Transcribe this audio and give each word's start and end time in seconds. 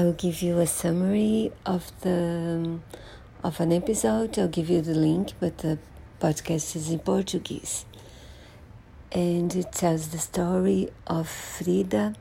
I 0.00 0.04
will 0.04 0.14
give 0.14 0.40
you 0.40 0.58
a 0.60 0.66
summary 0.66 1.52
of 1.66 1.92
the 2.00 2.78
of 3.44 3.60
an 3.60 3.70
episode. 3.70 4.38
I'll 4.38 4.48
give 4.48 4.70
you 4.70 4.80
the 4.80 4.94
link, 4.94 5.32
but 5.38 5.58
the 5.58 5.78
podcast 6.18 6.74
is 6.74 6.90
in 6.90 7.00
Portuguese, 7.00 7.84
and 9.12 9.54
it 9.54 9.72
tells 9.72 10.08
the 10.08 10.16
story 10.16 10.88
of 11.06 11.28
Frida 11.28 12.14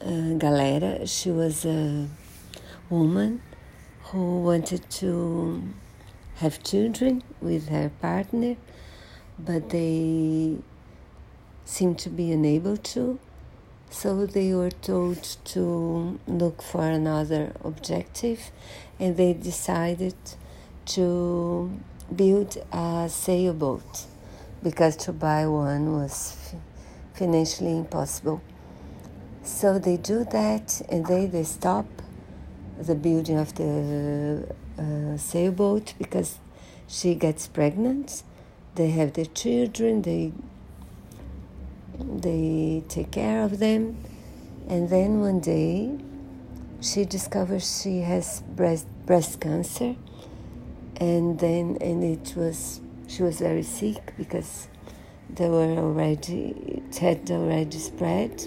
uh, 0.00 0.32
Galera. 0.38 1.06
She 1.06 1.30
was 1.30 1.66
a 1.66 2.08
woman 2.88 3.42
who 4.04 4.40
wanted 4.40 4.88
to 5.02 5.62
have 6.36 6.62
children 6.62 7.22
with 7.42 7.68
her 7.68 7.90
partner, 8.00 8.56
but 9.38 9.68
they 9.68 10.56
seemed 11.66 11.98
to 11.98 12.08
be 12.08 12.32
unable 12.32 12.78
to 12.94 13.18
so 13.90 14.24
they 14.24 14.54
were 14.54 14.70
told 14.70 15.22
to 15.44 16.18
look 16.26 16.62
for 16.62 16.88
another 16.88 17.52
objective 17.64 18.50
and 19.00 19.16
they 19.16 19.32
decided 19.32 20.14
to 20.86 21.70
build 22.14 22.56
a 22.72 23.08
sailboat 23.10 24.06
because 24.62 24.96
to 24.96 25.12
buy 25.12 25.46
one 25.46 25.92
was 25.92 26.54
financially 27.14 27.76
impossible. 27.76 28.40
So 29.42 29.78
they 29.78 29.96
do 29.96 30.24
that 30.24 30.80
and 30.88 31.06
they, 31.06 31.26
they 31.26 31.44
stop 31.44 31.86
the 32.78 32.94
building 32.94 33.38
of 33.38 33.54
the 33.56 34.46
uh, 34.78 35.16
sailboat 35.16 35.94
because 35.98 36.38
she 36.86 37.14
gets 37.14 37.48
pregnant. 37.48 38.22
They 38.76 38.90
have 38.90 39.14
their 39.14 39.26
children, 39.26 40.02
they 40.02 40.32
they 42.04 42.82
take 42.88 43.10
care 43.10 43.42
of 43.42 43.58
them. 43.58 43.96
And 44.68 44.88
then 44.88 45.20
one 45.20 45.40
day, 45.40 45.98
she 46.80 47.04
discovers 47.04 47.82
she 47.82 48.00
has 48.00 48.42
breast, 48.42 48.86
breast 49.06 49.40
cancer. 49.40 49.96
And 50.96 51.38
then, 51.38 51.78
and 51.80 52.04
it 52.04 52.34
was, 52.36 52.80
she 53.06 53.22
was 53.22 53.38
very 53.40 53.62
sick 53.62 54.14
because 54.16 54.68
they 55.28 55.48
were 55.48 55.76
already, 55.78 56.82
it 56.88 56.96
had 56.98 57.30
already 57.30 57.78
spread. 57.78 58.46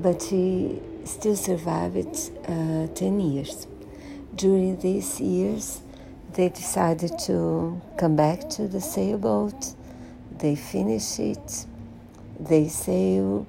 But 0.00 0.22
she 0.22 0.80
still 1.04 1.36
survived 1.36 2.30
uh, 2.46 2.86
10 2.94 3.20
years. 3.20 3.66
During 4.34 4.78
these 4.78 5.20
years, 5.20 5.82
they 6.34 6.48
decided 6.50 7.18
to 7.20 7.80
come 7.96 8.14
back 8.14 8.48
to 8.50 8.68
the 8.68 8.80
sailboat 8.80 9.74
they 10.38 10.54
finish 10.54 11.18
it, 11.18 11.66
they 12.38 12.68
sail 12.68 13.46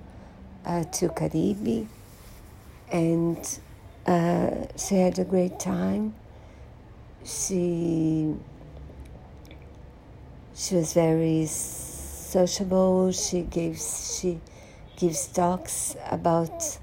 uh, 0.65 0.83
to 0.83 1.09
Caribe, 1.09 1.87
and 2.91 3.59
uh, 4.07 4.49
she 4.75 4.95
had 4.95 5.19
a 5.19 5.23
great 5.23 5.59
time. 5.59 6.15
She 7.23 8.35
she 10.55 10.75
was 10.75 10.93
very 10.93 11.45
sociable. 11.45 13.11
She 13.11 13.41
gives 13.41 14.19
she 14.19 14.39
gives 14.97 15.27
talks 15.27 15.95
about. 16.09 16.79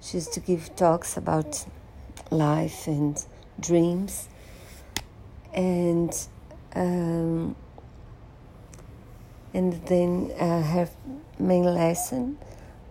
She 0.00 0.16
used 0.16 0.32
to 0.32 0.40
give 0.40 0.74
talks 0.76 1.16
about 1.16 1.66
life 2.30 2.86
and 2.86 3.22
dreams, 3.60 4.28
and. 5.52 6.12
Um, 6.72 7.56
and 9.52 9.72
then 9.86 10.30
uh, 10.38 10.62
her 10.62 10.88
main 11.38 11.64
lesson 11.64 12.38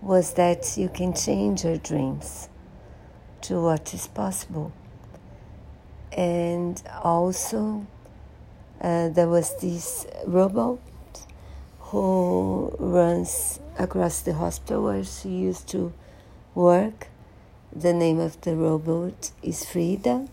was 0.02 0.34
that 0.34 0.78
you 0.78 0.90
can 0.90 1.14
change 1.14 1.64
your 1.64 1.78
dreams 1.78 2.50
to 3.42 3.62
what 3.62 3.94
is 3.94 4.08
possible. 4.08 4.72
And 6.12 6.82
also, 7.04 7.86
uh, 8.82 9.10
there 9.10 9.28
was 9.28 9.56
this 9.61 10.08
robot 10.26 10.80
who 11.80 12.76
runs 12.80 13.60
across 13.78 14.22
the 14.22 14.33
hospital 14.33 14.83
where 14.83 15.04
she 15.04 15.30
used 15.30 15.67
to 15.70 15.94
work. 16.56 17.08
The 17.73 17.94
name 17.94 18.20
of 18.20 18.42
the 18.42 18.56
robot 18.56 19.32
is 19.44 19.64
Frida, 19.64 20.28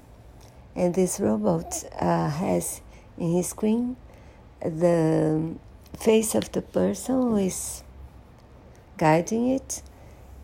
and 0.75 0.95
this 0.95 1.21
robot 1.21 1.85
uh, 2.01 2.31
has 2.31 2.81
in 3.19 3.33
his 3.33 3.49
screen 3.49 3.97
the 4.61 5.55
face 5.97 6.35
of 6.35 6.53
the 6.53 6.63
person 6.63 7.15
who 7.15 7.37
is 7.37 7.83
guiding 8.99 9.49
it, 9.49 9.83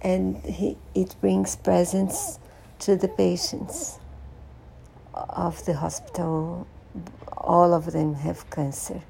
and 0.01 0.37
he, 0.45 0.77
it 0.95 1.15
brings 1.21 1.57
presence 1.57 2.39
to 2.81 2.97
the 2.97 3.09
patients 3.09 3.99
of 5.15 5.65
the 5.65 5.75
hospital. 5.75 6.67
All 7.37 7.73
of 7.73 7.93
them 7.93 8.15
have 8.15 8.51
cancer. 8.51 9.03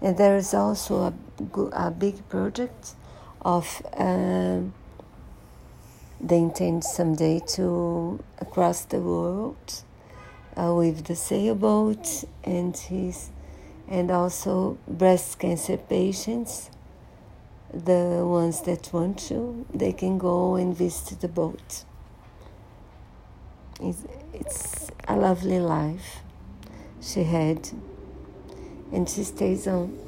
And 0.00 0.16
there 0.16 0.36
is 0.36 0.54
also 0.54 1.12
a, 1.56 1.60
a 1.72 1.90
big 1.90 2.28
project 2.28 2.94
of 3.42 3.82
um, 3.96 4.72
they 6.20 6.38
intend 6.38 6.82
someday 6.82 7.40
to 7.54 8.22
cross 8.50 8.84
the 8.84 8.98
world 9.00 9.82
uh, 10.56 10.74
with 10.74 11.04
the 11.04 11.14
sailboat 11.14 12.24
and 12.42 12.76
his 12.76 13.30
and 13.88 14.10
also 14.10 14.78
breast 14.86 15.38
cancer 15.38 15.76
patients, 15.76 16.70
the 17.72 18.22
ones 18.24 18.62
that 18.62 18.92
want 18.92 19.18
to, 19.18 19.66
they 19.72 19.92
can 19.92 20.18
go 20.18 20.56
and 20.56 20.76
visit 20.76 21.20
the 21.20 21.28
boat. 21.28 21.84
It's, 23.80 24.04
it's 24.32 24.90
a 25.06 25.16
lovely 25.16 25.60
life 25.60 26.20
she 27.00 27.22
had, 27.22 27.70
and 28.92 29.08
she 29.08 29.24
stays 29.24 29.66
on 29.66 30.07